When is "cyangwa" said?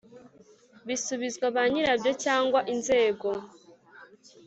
2.23-2.59